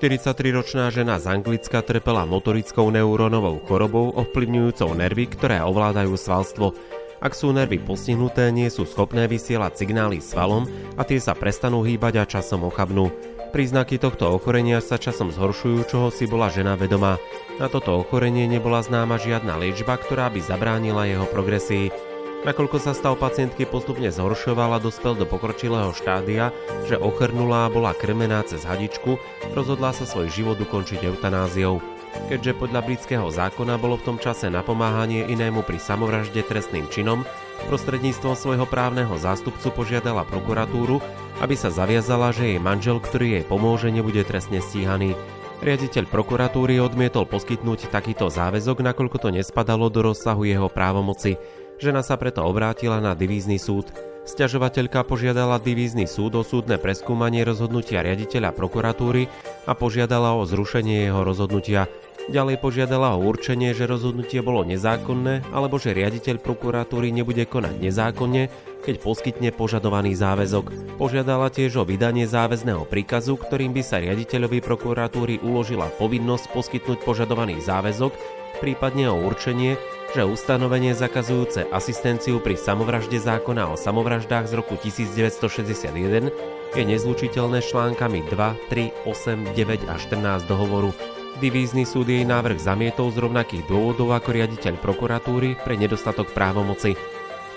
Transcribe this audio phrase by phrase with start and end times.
[0.00, 6.72] 43-ročná žena z Anglicka trpela motorickou neurónovou chorobou ovplyvňujúcou nervy, ktoré ovládajú svalstvo.
[7.20, 10.64] Ak sú nervy postihnuté, nie sú schopné vysielať signály svalom
[10.96, 13.12] a tie sa prestanú hýbať a časom ochabnú.
[13.52, 17.20] Príznaky tohto ochorenia sa časom zhoršujú, čoho si bola žena vedomá.
[17.60, 22.09] Na toto ochorenie nebola známa žiadna liečba, ktorá by zabránila jeho progresii.
[22.40, 26.56] Nakoľko sa stav pacientky postupne zhoršoval a dospel do pokročilého štádia,
[26.88, 29.20] že ochrnulá bola krmená cez hadičku,
[29.52, 31.84] rozhodla sa svoj život ukončiť eutanáziou.
[32.32, 37.28] Keďže podľa britského zákona bolo v tom čase napomáhanie inému pri samovražde trestným činom,
[37.68, 40.96] prostredníctvom svojho právneho zástupcu požiadala prokuratúru,
[41.44, 45.12] aby sa zaviazala, že jej manžel, ktorý jej pomôže, nebude trestne stíhaný.
[45.60, 51.36] Riaditeľ prokuratúry odmietol poskytnúť takýto záväzok, nakoľko to nespadalo do rozsahu jeho právomoci.
[51.80, 53.88] Žena sa preto obrátila na divízny súd.
[54.28, 59.32] Sťažovateľka požiadala divízny súd o súdne preskúmanie rozhodnutia riaditeľa prokuratúry
[59.64, 61.88] a požiadala o zrušenie jeho rozhodnutia.
[62.28, 68.52] Ďalej požiadala o určenie, že rozhodnutie bolo nezákonné alebo že riaditeľ prokuratúry nebude konať nezákonne,
[68.84, 71.00] keď poskytne požadovaný záväzok.
[71.00, 77.56] Požiadala tiež o vydanie záväzného príkazu, ktorým by sa riaditeľovi prokuratúry uložila povinnosť poskytnúť požadovaný
[77.64, 78.12] záväzok,
[78.60, 86.34] prípadne o určenie, že ustanovenie zakazujúce asistenciu pri samovražde zákona o samovraždách z roku 1961
[86.74, 90.90] je nezlučiteľné s článkami 2, 3, 8, 9 a 14 dohovoru.
[91.38, 96.98] Divízny súd jej návrh zamietol z rovnakých dôvodov ako riaditeľ prokuratúry pre nedostatok právomoci.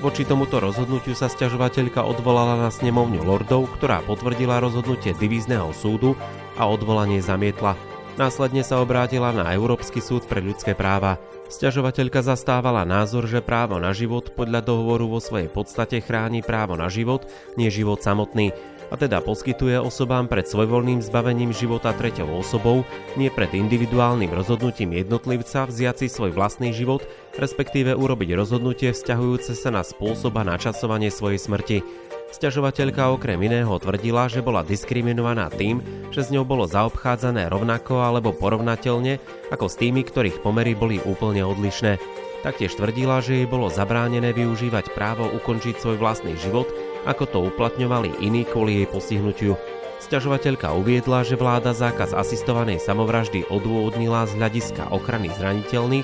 [0.02, 6.14] Voči tomuto rozhodnutiu sa sťažovateľka odvolala na snemovňu lordov, ktorá potvrdila rozhodnutie divízneho súdu
[6.58, 7.74] a odvolanie zamietla.
[8.14, 11.18] Následne sa obrátila na Európsky súd pre ľudské práva.
[11.54, 16.90] Sťažovateľka zastávala názor, že právo na život podľa dohovoru vo svojej podstate chráni právo na
[16.90, 17.30] život,
[17.62, 18.58] nie život samotný,
[18.90, 22.86] a teda poskytuje osobám pred svojvoľným zbavením života treťou osobou,
[23.18, 27.06] nie pred individuálnym rozhodnutím jednotlivca vziať si svoj vlastný život,
[27.38, 31.78] respektíve urobiť rozhodnutie vzťahujúce sa na spôsob a načasovanie svojej smrti.
[32.34, 38.34] Sťažovateľka okrem iného tvrdila, že bola diskriminovaná tým, že s ňou bolo zaobchádzané rovnako alebo
[38.34, 39.22] porovnateľne
[39.54, 42.02] ako s tými, ktorých pomery boli úplne odlišné.
[42.42, 46.66] Taktiež tvrdila, že jej bolo zabránené využívať právo ukončiť svoj vlastný život,
[47.06, 49.54] ako to uplatňovali iní kvôli jej postihnutiu.
[50.02, 56.04] Sťažovateľka uviedla, že vláda zákaz asistovanej samovraždy odôvodnila z hľadiska ochrany zraniteľných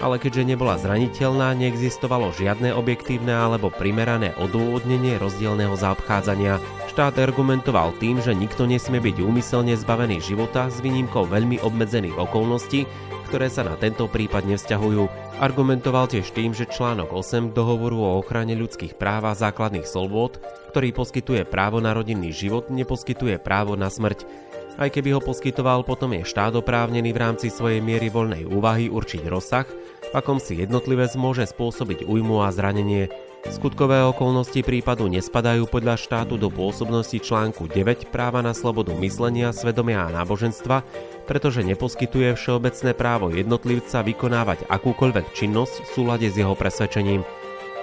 [0.00, 6.60] ale keďže nebola zraniteľná, neexistovalo žiadne objektívne alebo primerané odôvodnenie rozdielného zaobchádzania.
[6.92, 12.88] Štát argumentoval tým, že nikto nesmie byť úmyselne zbavený života s výnimkou veľmi obmedzených okolností,
[13.26, 15.04] ktoré sa na tento prípad nevzťahujú.
[15.42, 20.40] Argumentoval tiež tým, že článok 8 dohovoru o ochrane ľudských práv a základných slobôd,
[20.72, 24.24] ktorý poskytuje právo na rodinný život, neposkytuje právo na smrť.
[24.76, 29.24] Aj keby ho poskytoval, potom je štát oprávnený v rámci svojej miery voľnej úvahy určiť
[29.24, 29.64] rozsah,
[30.06, 33.08] v akom si jednotlivec môže spôsobiť újmu a zranenie.
[33.48, 40.04] Skutkové okolnosti prípadu nespadajú podľa štátu do pôsobnosti článku 9 práva na slobodu myslenia, svedomia
[40.04, 40.84] a náboženstva,
[41.24, 47.24] pretože neposkytuje všeobecné právo jednotlivca vykonávať akúkoľvek činnosť v súlade s jeho presvedčením.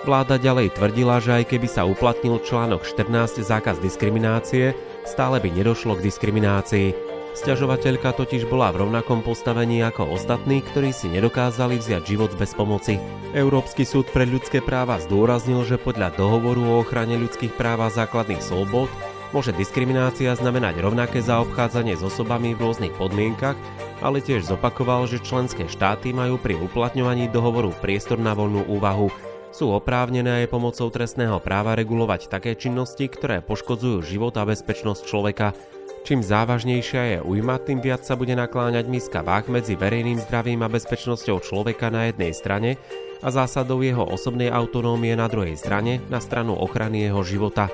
[0.03, 6.00] Vláda ďalej tvrdila, že aj keby sa uplatnil článok 14 zákaz diskriminácie, stále by nedošlo
[6.00, 7.14] k diskriminácii.
[7.34, 13.02] Sťažovateľka totiž bola v rovnakom postavení ako ostatní, ktorí si nedokázali vziať život bez pomoci.
[13.34, 18.38] Európsky súd pre ľudské práva zdôraznil, že podľa dohovoru o ochrane ľudských práv a základných
[18.38, 18.86] slobod
[19.34, 23.58] môže diskriminácia znamenať rovnaké zaobchádzanie s osobami v rôznych podmienkach,
[24.06, 29.69] ale tiež zopakoval, že členské štáty majú pri uplatňovaní dohovoru priestor na voľnú úvahu sú
[29.69, 35.53] oprávnené aj pomocou trestného práva regulovať také činnosti, ktoré poškodzujú život a bezpečnosť človeka.
[36.03, 40.74] Čím závažnejšia je ujma, tým viac sa bude nakláňať miska váh medzi verejným zdravím a
[40.74, 42.75] bezpečnosťou človeka na jednej strane
[43.24, 47.72] a zásadou jeho osobnej autonómie na druhej strane, na stranu ochrany jeho života.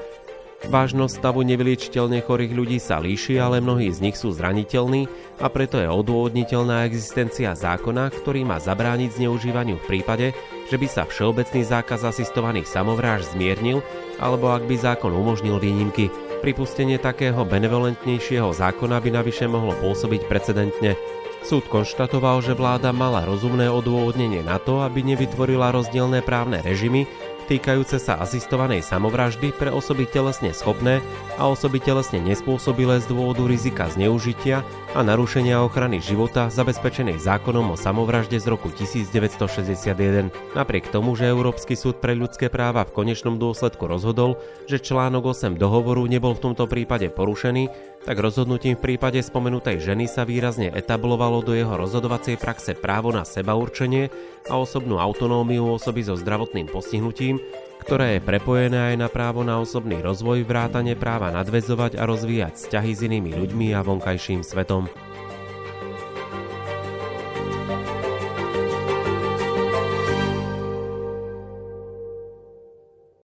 [0.59, 5.07] Vážnosť stavu nevyliečiteľne chorých ľudí sa líši, ale mnohí z nich sú zraniteľní
[5.39, 10.35] a preto je odôvodniteľná existencia zákona, ktorý má zabrániť zneužívaniu v prípade,
[10.69, 13.81] že by sa všeobecný zákaz asistovaných samovráž zmiernil
[14.21, 16.13] alebo ak by zákon umožnil výnimky.
[16.39, 20.95] Pripustenie takého benevolentnejšieho zákona by navyše mohlo pôsobiť precedentne.
[21.43, 27.07] Súd konštatoval, že vláda mala rozumné odôvodnenie na to, aby nevytvorila rozdielne právne režimy,
[27.49, 31.01] týkajúce sa asistovanej samovraždy pre osoby telesne schopné
[31.41, 34.61] a osoby telesne nespôsobilé z dôvodu rizika zneužitia
[34.97, 40.33] a narušenia ochrany života zabezpečenej zákonom o samovražde z roku 1961.
[40.57, 45.61] Napriek tomu, že Európsky súd pre ľudské práva v konečnom dôsledku rozhodol, že článok 8
[45.61, 47.69] dohovoru nebol v tomto prípade porušený,
[48.01, 53.21] tak rozhodnutím v prípade spomenutej ženy sa výrazne etablovalo do jeho rozhodovacej praxe právo na
[53.29, 54.09] seba určenie
[54.49, 57.37] a osobnú autonómiu osoby so zdravotným postihnutím,
[57.81, 62.91] ktoré je prepojené aj na právo na osobný rozvoj, vrátane práva nadvezovať a rozvíjať vzťahy
[62.93, 64.91] s inými ľuďmi a vonkajším svetom.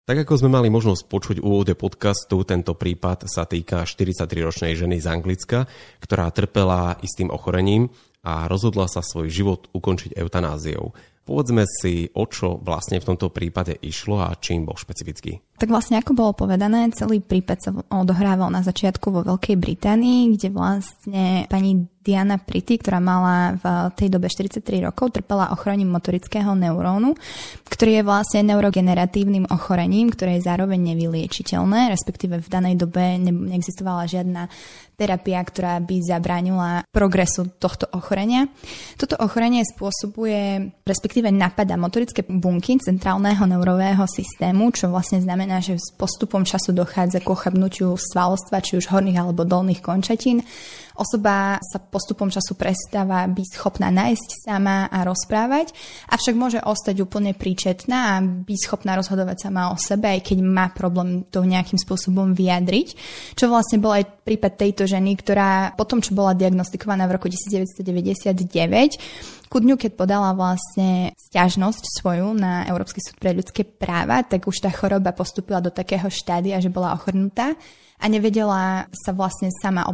[0.03, 4.99] Tak ako sme mali možnosť počuť v úvode podcastu, tento prípad sa týka 43-ročnej ženy
[4.99, 5.63] z Anglicka,
[6.03, 7.87] ktorá trpela istým ochorením
[8.19, 10.91] a rozhodla sa svoj život ukončiť eutanáziou.
[11.23, 15.39] Povedzme si, o čo vlastne v tomto prípade išlo a čím bol špecifický.
[15.55, 20.51] Tak vlastne ako bolo povedané, celý prípad sa odohrával na začiatku vo Veľkej Británii, kde
[20.51, 23.65] vlastne pani Diana Pretty, ktorá mala v
[23.95, 27.15] tej dobe 43 rokov, trpela ochorením motorického neurónu,
[27.71, 34.03] ktorý je vlastne neurogeneratívnym ochorením, ktoré je zároveň nevyliečiteľné, respektíve v danej dobe ne- neexistovala
[34.11, 34.51] žiadna
[34.93, 38.45] terapia, ktorá by zabránila progresu tohto ochorenia.
[38.99, 45.89] Toto ochorenie spôsobuje, respektíve napada motorické bunky centrálneho neurového systému, čo vlastne znamená, že s
[45.97, 50.45] postupom času dochádza k ochabnutiu svalstva, či už horných alebo dolných končatín
[50.93, 55.73] Osoba sa postupom času prestáva byť schopná nájsť sama a rozprávať,
[56.09, 60.69] avšak môže ostať úplne príčetná a byť schopná rozhodovať sama o sebe, aj keď má
[60.69, 62.87] problém to nejakým spôsobom vyjadriť.
[63.33, 69.49] Čo vlastne bol aj prípad tejto ženy, ktorá potom, čo bola diagnostikovaná v roku 1999,
[69.53, 74.65] ku dňu, keď podala vlastne stiažnosť svoju na Európsky súd pre ľudské práva, tak už
[74.65, 77.53] tá choroba postupila do takého štádia, že bola ochrnutá
[78.03, 79.87] a nevedela sa vlastne sama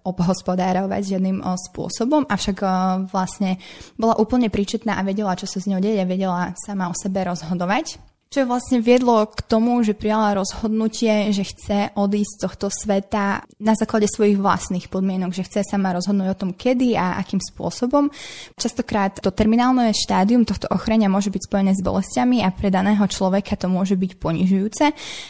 [0.00, 2.64] obhospodárovať žiadnym spôsobom, avšak
[3.12, 3.60] vlastne
[4.00, 8.09] bola úplne príčetná a vedela, čo sa s ňou deje, vedela sama o sebe rozhodovať
[8.30, 13.74] čo vlastne viedlo k tomu, že prijala rozhodnutie, že chce odísť z tohto sveta na
[13.74, 18.06] základe svojich vlastných podmienok, že chce sama rozhodnúť o tom, kedy a akým spôsobom.
[18.54, 23.58] Častokrát to terminálne štádium tohto ochrania môže byť spojené s bolestiami a pre daného človeka
[23.58, 24.84] to môže byť ponižujúce.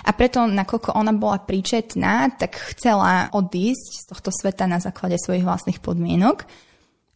[0.05, 5.49] A preto, nakoľko ona bola príčetná, tak chcela odísť z tohto sveta na základe svojich
[5.49, 6.45] vlastných podmienok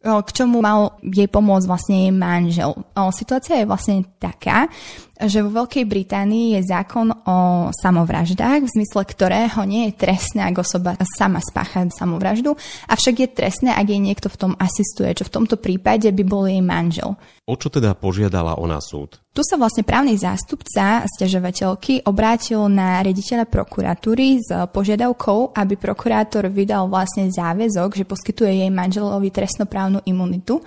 [0.04, 2.76] k čomu mal jej pomôcť vlastne jej manžel.
[3.16, 4.68] Situácia je vlastne taká,
[5.16, 10.60] že vo Veľkej Británii je zákon o samovraždách, v zmysle ktorého nie je trestné, ak
[10.60, 12.52] osoba sama spácha samovraždu,
[12.84, 16.44] avšak je trestné, ak jej niekto v tom asistuje, čo v tomto prípade by bol
[16.44, 17.16] jej manžel.
[17.44, 19.20] O čo teda požiadala ona súd?
[19.36, 26.88] Tu sa vlastne právny zástupca stiažovateľky obrátil na rediteľa prokuratúry s požiadavkou, aby prokurátor vydal
[26.88, 30.64] vlastne záväzok, že poskytuje jej manželovi trestnoprávnu imunitu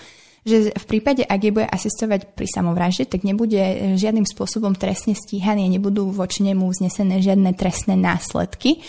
[0.47, 3.59] že v prípade, ak jej bude asistovať pri samovražde, tak nebude
[3.99, 8.79] žiadnym spôsobom trestne stíhaný nebudú voči nemu uznesené žiadne trestné následky.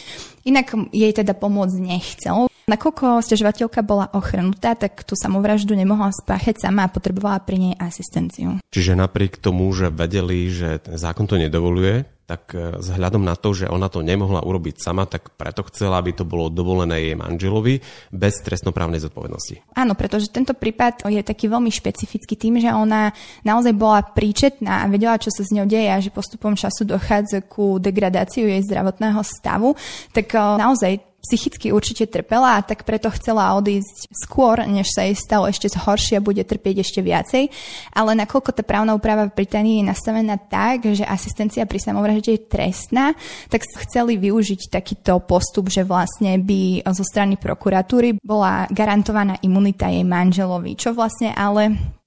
[0.47, 2.47] Inak jej teda pomôcť nechcel.
[2.69, 8.61] Nakoľko stiažovateľka bola ochrnutá, tak tú samovraždu nemohla spáchať sama a potrebovala pri nej asistenciu.
[8.69, 13.73] Čiže napriek tomu, že vedeli, že zákon to nedovoluje, tak e, vzhľadom na to, že
[13.73, 17.81] ona to nemohla urobiť sama, tak preto chcela, aby to bolo dovolené jej manželovi
[18.13, 19.73] bez trestnoprávnej zodpovednosti.
[19.73, 23.17] Áno, pretože tento prípad je taký veľmi špecifický tým, že ona
[23.49, 27.49] naozaj bola príčetná a vedela, čo sa s ňou deje a že postupom času dochádza
[27.49, 29.73] ku degradáciu jej zdravotného stavu,
[30.13, 35.51] tak e, naozaj psychicky určite trpela tak preto chcela odísť skôr, než sa jej stalo
[35.51, 37.51] ešte zhoršie a bude trpieť ešte viacej.
[37.93, 42.47] Ale nakoľko tá právna úprava v Británii je nastavená tak, že asistencia pri samovražde je
[42.47, 43.13] trestná,
[43.51, 50.07] tak chceli využiť takýto postup, že vlastne by zo strany prokuratúry bola garantovaná imunita jej
[50.07, 51.98] manželovi, čo vlastne ale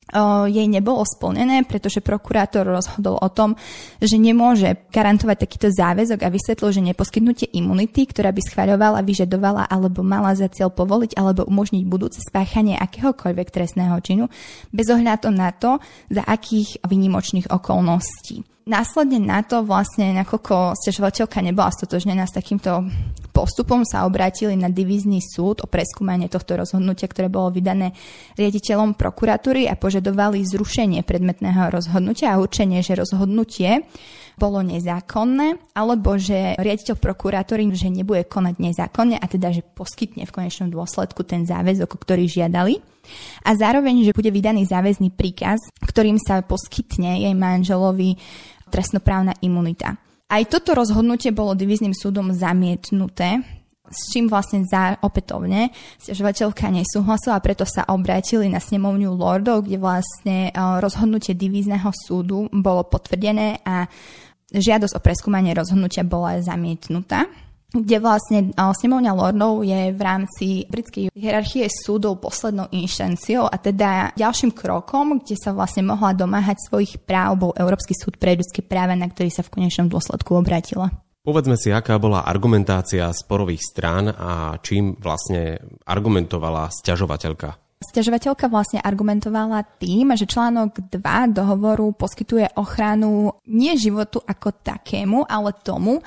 [0.52, 3.56] jej nebolo splnené, pretože prokurátor rozhodol o tom,
[4.04, 10.04] že nemôže garantovať takýto záväzok a vysvetlil, že neposkytnutie imunity, ktorá by schváľovala, vyžadovala alebo
[10.04, 14.28] mala za cieľ povoliť alebo umožniť budúce spáchanie akéhokoľvek trestného činu,
[14.76, 15.80] bez ohľadu na to,
[16.12, 18.44] za akých vynimočných okolností.
[18.62, 22.86] Následne na to vlastne, nakoľko stiažovateľka nebola stotožnená s takýmto
[23.42, 27.98] postupom, sa obrátili na divízny súd o preskúmanie tohto rozhodnutia, ktoré bolo vydané
[28.38, 33.90] riaditeľom prokuratúry a požadovali zrušenie predmetného rozhodnutia a určenie, že rozhodnutie
[34.38, 40.34] bolo nezákonné, alebo že riaditeľ prokurátory, že nebude konať nezákonne a teda, že poskytne v
[40.34, 42.78] konečnom dôsledku ten záväzok, ktorý žiadali.
[43.42, 48.16] A zároveň, že bude vydaný záväzný príkaz, ktorým sa poskytne jej manželovi
[48.70, 50.11] trestnoprávna imunita.
[50.32, 53.44] Aj toto rozhodnutie bolo divíznym súdom zamietnuté,
[53.92, 59.76] s čím vlastne za, opätovne stiažovateľka nesúhlasila a preto sa obrátili na snemovňu lordov, kde
[59.76, 63.92] vlastne e, rozhodnutie divízneho súdu bolo potvrdené a
[64.56, 67.28] žiadosť o preskúmanie rozhodnutia bola zamietnutá
[67.72, 74.52] kde vlastne snemovňa lordov je v rámci britskej hierarchie súdov poslednou inštanciou a teda ďalším
[74.52, 79.08] krokom, kde sa vlastne mohla domáhať svojich práv, bol Európsky súd pre ľudské práva, na
[79.08, 80.92] ktorý sa v konečnom dôsledku obratila.
[81.22, 87.71] Povedzme si, aká bola argumentácia sporových strán a čím vlastne argumentovala sťažovateľka.
[87.82, 91.02] Sťažovateľka vlastne argumentovala tým, že článok 2
[91.34, 95.98] dohovoru poskytuje ochranu nie životu ako takému, ale tomu,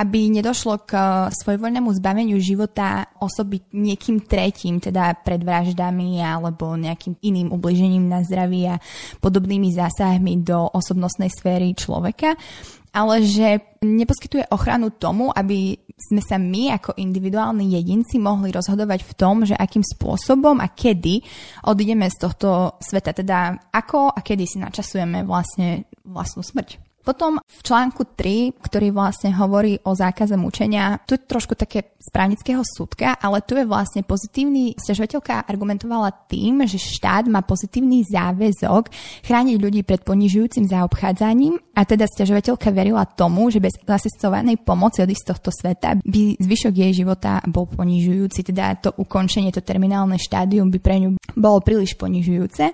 [0.00, 0.92] aby nedošlo k
[1.28, 8.64] svojvoľnému zbaveniu života osoby niekým tretím, teda pred vraždami alebo nejakým iným ubližením na zdraví
[8.64, 8.80] a
[9.20, 12.40] podobnými zásahmi do osobnostnej sféry človeka
[12.88, 19.12] ale že neposkytuje ochranu tomu, aby sme sa my ako individuálni jedinci mohli rozhodovať v
[19.18, 21.20] tom, že akým spôsobom a kedy
[21.66, 26.87] odídeme z tohto sveta, teda ako a kedy si načasujeme vlastne vlastnú smrť.
[27.08, 32.60] Potom v článku 3, ktorý vlastne hovorí o zákaze mučenia, tu je trošku také správnického
[32.60, 38.92] súdka, ale tu je vlastne pozitívny, stiažovateľka argumentovala tým, že štát má pozitívny záväzok
[39.24, 45.24] chrániť ľudí pred ponižujúcim zaobchádzaním a teda stiažovateľka verila tomu, že bez asistovanej pomoci odísť
[45.24, 50.68] z tohto sveta by zvyšok jej života bol ponižujúci, teda to ukončenie, to terminálne štádium
[50.68, 52.64] by pre ňu bolo príliš ponižujúce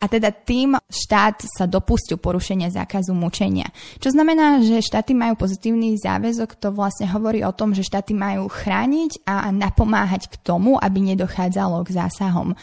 [0.00, 3.73] a teda tým štát sa dopustil porušenia zákazu mučenia.
[3.98, 8.46] Čo znamená, že štáty majú pozitívny záväzok, to vlastne hovorí o tom, že štáty majú
[8.48, 12.56] chrániť a napomáhať k tomu, aby nedochádzalo k zásahom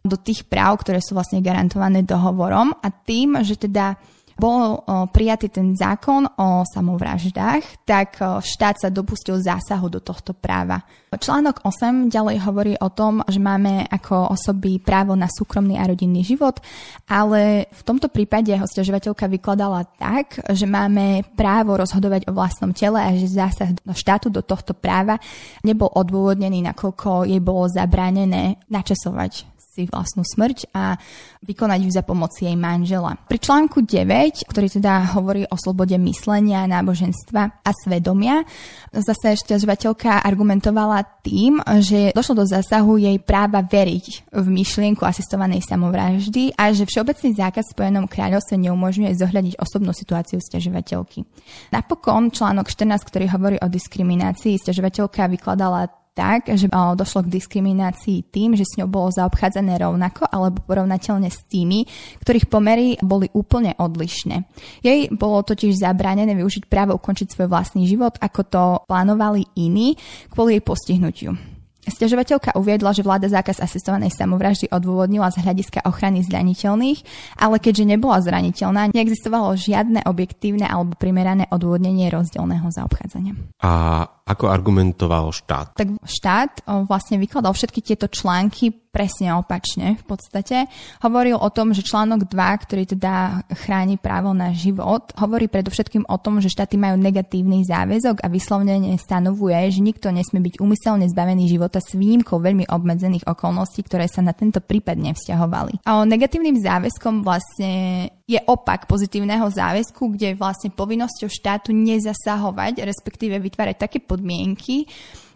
[0.00, 4.00] do tých práv, ktoré sú vlastne garantované dohovorom a tým, že teda
[4.40, 4.80] bol
[5.12, 10.80] prijatý ten zákon o samovraždách, tak štát sa dopustil zásahu do tohto práva.
[11.12, 16.24] Článok 8 ďalej hovorí o tom, že máme ako osoby právo na súkromný a rodinný
[16.24, 16.62] život,
[17.04, 22.96] ale v tomto prípade ho stiažovateľka vykladala tak, že máme právo rozhodovať o vlastnom tele
[22.96, 25.20] a že zásah štátu do tohto práva
[25.66, 31.00] nebol odôvodnený, nakoľko jej bolo zabránené načasovať si vlastnú smrť a
[31.40, 33.16] vykonať ju za pomoci jej manžela.
[33.24, 38.44] Pri článku 9, ktorý teda hovorí o slobode myslenia, náboženstva a svedomia,
[38.92, 46.52] zase šťažovateľka argumentovala tým, že došlo do zásahu jej práva veriť v myšlienku asistovanej samovraždy
[46.60, 51.24] a že všeobecný zákaz v Spojenom kráľovstve neumožňuje zohľadiť osobnú situáciu sťažovateľky.
[51.72, 55.88] Napokon článok 14, ktorý hovorí o diskriminácii, sťažovateľka vykladala
[56.20, 61.40] tak, že došlo k diskriminácii tým, že s ňou bolo zaobchádzané rovnako alebo porovnateľne s
[61.48, 61.88] tými,
[62.20, 64.44] ktorých pomery boli úplne odlišné.
[64.84, 69.96] Jej bolo totiž zabránené využiť právo ukončiť svoj vlastný život, ako to plánovali iní,
[70.28, 71.59] kvôli jej postihnutiu.
[71.80, 77.00] Sťažovateľka uviedla, že vláda zákaz asistovanej samovraždy odôvodnila z hľadiska ochrany zraniteľných,
[77.40, 83.32] ale keďže nebola zraniteľná, neexistovalo žiadne objektívne alebo primerané odôvodnenie rozdielného zaobchádzania.
[83.64, 85.74] A ako argumentoval štát?
[85.74, 90.66] Tak štát vlastne vykladal všetky tieto články presne opačne v podstate.
[91.00, 96.16] Hovoril o tom, že článok 2, ktorý teda chráni právo na život, hovorí predovšetkým o
[96.18, 101.46] tom, že štáty majú negatívny záväzok a vyslovene stanovuje, že nikto nesmie byť úmyselne zbavený
[101.46, 105.86] života s výnimkou veľmi obmedzených okolností, ktoré sa na tento prípad nevzťahovali.
[105.86, 113.38] A o negatívnym záväzkom vlastne je opak pozitívneho záväzku, kde vlastne povinnosťou štátu nezasahovať, respektíve
[113.38, 114.86] vytvárať také podmienky,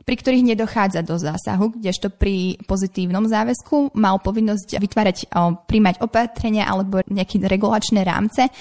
[0.05, 5.33] pri ktorých nedochádza do zásahu, kdežto pri pozitívnom záväzku mal povinnosť vytvárať,
[5.65, 8.53] príjmať opatrenia alebo nejaké regulačné rámce,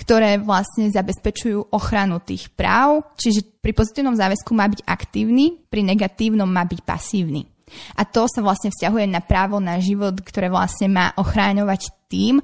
[0.00, 3.04] ktoré vlastne zabezpečujú ochranu tých práv.
[3.20, 7.46] Čiže pri pozitívnom záväzku má byť aktívny, pri negatívnom má byť pasívny.
[7.96, 12.40] A to sa vlastne vzťahuje na právo na život, ktoré vlastne má ochráňovať tým,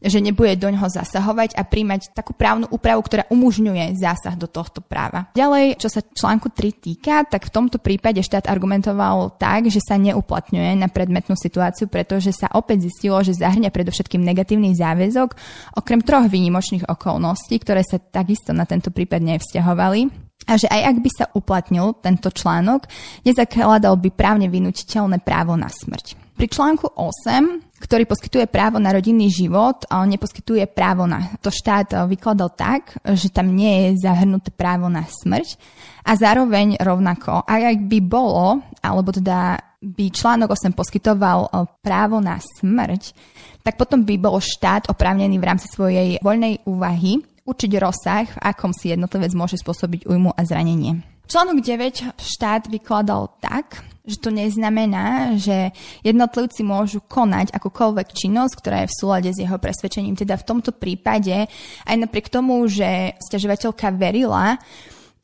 [0.00, 4.80] že nebude do ňoho zasahovať a príjmať takú právnu úpravu, ktorá umožňuje zásah do tohto
[4.80, 5.28] práva.
[5.36, 10.00] Ďalej, čo sa článku 3 týka, tak v tomto prípade štát argumentoval tak, že sa
[10.00, 15.36] neuplatňuje na predmetnú situáciu, pretože sa opäť zistilo, že zahrňa predovšetkým negatívny záväzok,
[15.76, 20.96] okrem troch výnimočných okolností, ktoré sa takisto na tento prípad nevzťahovali a že aj ak
[21.04, 22.88] by sa uplatnil tento článok,
[23.28, 26.29] nezakladal by právne vynutiteľné právo na smrť.
[26.40, 32.48] Pri článku 8, ktorý poskytuje právo na rodinný život, neposkytuje právo na to štát vykladal
[32.56, 35.60] tak, že tam nie je zahrnuté právo na smrť
[36.00, 41.52] a zároveň rovnako, aj ak by bolo, alebo teda by článok 8 poskytoval
[41.84, 43.12] právo na smrť,
[43.60, 48.72] tak potom by bol štát oprávnený v rámci svojej voľnej úvahy určiť rozsah, v akom
[48.72, 51.04] si jednotlivec môže spôsobiť újmu a zranenie.
[51.28, 58.76] Článok 9 štát vykladal tak, že to neznamená, že jednotlivci môžu konať akúkoľvek činnosť, ktorá
[58.84, 60.16] je v súlade s jeho presvedčením.
[60.16, 61.46] Teda v tomto prípade,
[61.84, 64.56] aj napriek tomu, že stiažovateľka verila,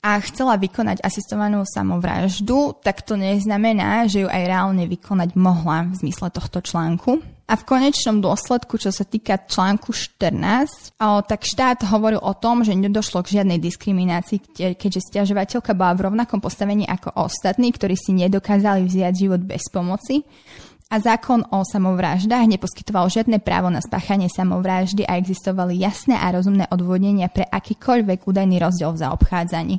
[0.06, 5.98] a chcela vykonať asistovanú samovraždu, tak to neznamená, že ju aj reálne vykonať mohla v
[5.98, 7.35] zmysle tohto článku.
[7.46, 12.66] A v konečnom dôsledku, čo sa týka článku 14, o, tak štát hovoril o tom,
[12.66, 18.18] že nedošlo k žiadnej diskriminácii, keďže stiažovateľka bola v rovnakom postavení ako ostatní, ktorí si
[18.18, 20.26] nedokázali vziať život bez pomoci.
[20.90, 26.66] A zákon o samovraždách neposkytoval žiadne právo na spáchanie samovraždy a existovali jasné a rozumné
[26.70, 29.76] odvodnenia pre akýkoľvek údajný rozdiel v zaobchádzaní.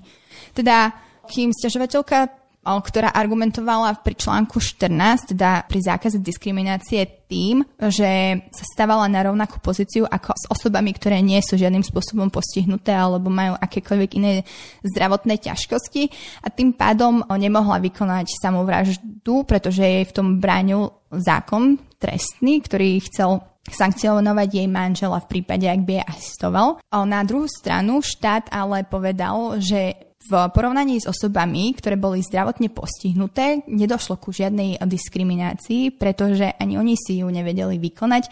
[0.51, 0.91] Teda,
[1.27, 9.07] kým stiažovateľka ktorá argumentovala pri článku 14, teda pri zákaze diskriminácie tým, že sa stávala
[9.07, 14.11] na rovnakú pozíciu ako s osobami, ktoré nie sú žiadnym spôsobom postihnuté alebo majú akékoľvek
[14.19, 14.43] iné
[14.83, 16.11] zdravotné ťažkosti
[16.43, 23.43] a tým pádom nemohla vykonať samovraždu, pretože jej v tom bránil zákon trestný, ktorý chcel
[23.67, 26.79] sankcionovať jej manžela v prípade, ak by jej asistoval.
[26.87, 33.63] Na druhú stranu štát ale povedal, že v porovnaní s osobami, ktoré boli zdravotne postihnuté,
[33.65, 38.27] nedošlo ku žiadnej diskriminácii, pretože ani oni si ju nevedeli vykonať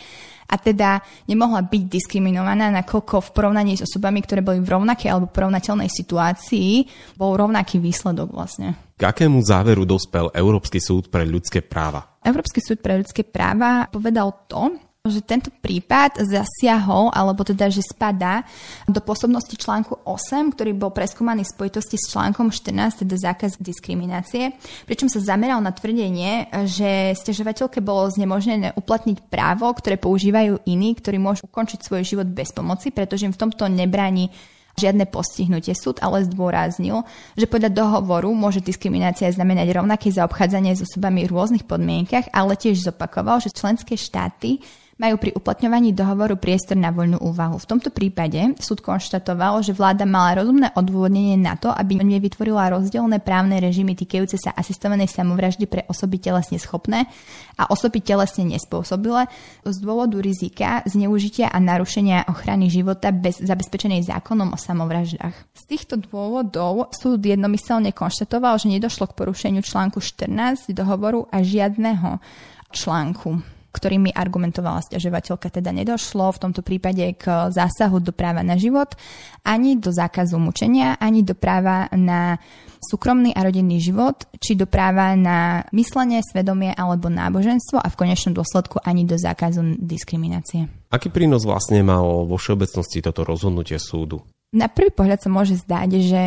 [0.45, 5.31] a teda nemohla byť diskriminovaná, nakoľko v porovnaní s osobami, ktoré boli v rovnakej alebo
[5.31, 6.85] porovnateľnej situácii,
[7.17, 8.77] bol rovnaký výsledok vlastne.
[8.95, 12.19] K akému záveru dospel Európsky súd pre ľudské práva?
[12.21, 14.75] Európsky súd pre ľudské práva povedal to,
[15.09, 18.41] že tento prípad zasiahol, alebo teda, že spadá
[18.89, 24.57] do pôsobnosti článku 8, ktorý bol preskúmaný v spojitosti s článkom 14, teda zákaz diskriminácie,
[24.89, 31.21] pričom sa zameral na tvrdenie, že stežovateľke bolo znemožnené uplatniť právo, ktoré používajú iní, ktorí
[31.21, 34.33] môžu ukončiť svoj život bez pomoci, pretože im v tomto nebráni
[34.75, 35.71] žiadne postihnutie.
[35.71, 37.07] Súd ale zdôraznil,
[37.39, 42.91] že podľa dohovoru môže diskriminácia znamenať rovnaké zaobchádzanie s osobami v rôznych podmienkach, ale tiež
[42.91, 44.59] zopakoval, že členské štáty
[44.95, 47.59] majú pri uplatňovaní dohovoru priestor na voľnú úvahu.
[47.59, 53.19] V tomto prípade súd konštatoval, že vláda mala rozumné odôvodnenie na to, aby nevytvorila rozdielne
[53.19, 57.11] právne režimy týkajúce sa asistovanej samovraždy pre osoby telesne schopné
[57.59, 59.27] a osoby telesne nespôsobile
[59.67, 65.35] z dôvodu rizika, zneužitia a narušenia ochrany života bez zabezpečenej zákonom o samovraždách.
[65.59, 72.23] Z týchto dôvodov súd jednomyselne konštatoval, že nedošlo k porušeniu článku 14 dohovoru a žiadneho
[72.71, 78.95] článku ktorými argumentovala stiažovateľka, teda nedošlo v tomto prípade k zásahu do práva na život,
[79.43, 82.39] ani do zákazu mučenia, ani do práva na
[82.79, 88.31] súkromný a rodinný život, či do práva na myslenie, svedomie alebo náboženstvo a v konečnom
[88.37, 90.71] dôsledku ani do zákazu diskriminácie.
[90.93, 94.23] Aký prínos vlastne mal vo všeobecnosti toto rozhodnutie súdu?
[94.55, 96.23] Na prvý pohľad sa môže zdať, že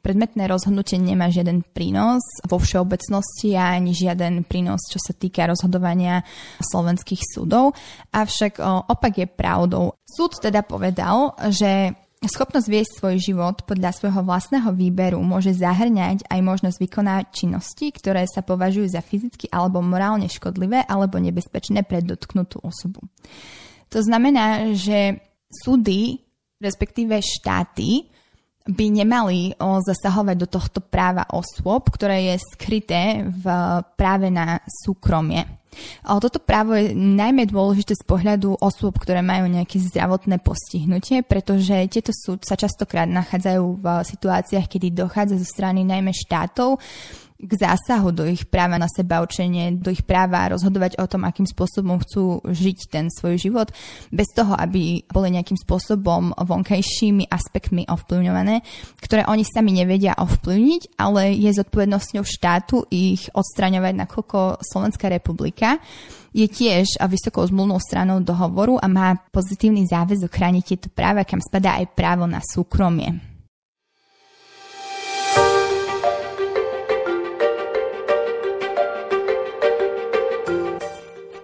[0.00, 6.22] predmetné rozhodnutie nemá žiaden prínos vo všeobecnosti a ani žiaden prínos, čo sa týka rozhodovania
[6.62, 7.74] slovenských súdov.
[8.14, 9.94] Avšak opak je pravdou.
[10.06, 16.40] Súd teda povedal, že Schopnosť viesť svoj život podľa svojho vlastného výberu môže zahrňať aj
[16.42, 22.58] možnosť vykonať činnosti, ktoré sa považujú za fyzicky alebo morálne škodlivé alebo nebezpečné pre dotknutú
[22.58, 23.06] osobu.
[23.94, 26.18] To znamená, že súdy
[26.58, 28.10] respektíve štáty
[28.66, 33.44] by nemali zasahovať do tohto práva osôb, ktoré je skryté v
[33.96, 35.46] práve na súkromie.
[36.02, 42.10] Toto právo je najmä dôležité z pohľadu osôb, ktoré majú nejaké zdravotné postihnutie, pretože tieto
[42.10, 46.82] sú, sa častokrát nachádzajú v situáciách, kedy dochádza zo strany najmä štátov
[47.38, 51.46] k zásahu do ich práva na seba učenie, do ich práva rozhodovať o tom, akým
[51.46, 53.70] spôsobom chcú žiť ten svoj život,
[54.10, 58.66] bez toho, aby boli nejakým spôsobom vonkajšími aspektmi ovplyvňované,
[58.98, 65.78] ktoré oni sami nevedia ovplyvniť, ale je zodpovednosťou štátu ich odstraňovať, nakoľko Slovenská republika
[66.34, 71.78] je tiež vysokou zmluvnou stranou dohovoru a má pozitívny záväzok chrániť tieto práva, kam spadá
[71.80, 73.27] aj právo na súkromie.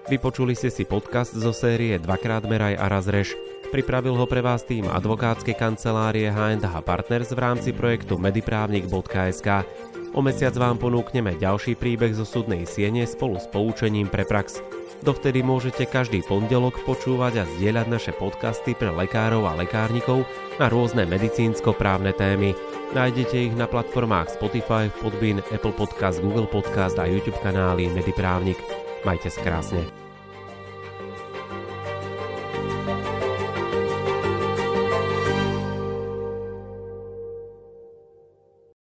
[0.05, 3.33] Vypočuli ste si podcast zo série Dvakrát meraj a raz reš.
[3.73, 9.65] Pripravil ho pre vás tým advokátskej kancelárie H&H Partners v rámci projektu mediprávnik.sk.
[10.13, 14.61] O mesiac vám ponúkneme ďalší príbeh zo súdnej siene spolu s poučením pre prax.
[15.01, 20.29] Dovtedy môžete každý pondelok počúvať a zdieľať naše podcasty pre lekárov a lekárnikov
[20.61, 22.53] na rôzne medicínsko-právne témy.
[22.93, 28.84] Nájdete ich na platformách Spotify, Podbean, Apple Podcast, Google Podcast a YouTube kanály Mediprávnik.
[29.05, 30.04] Majte sa krásne.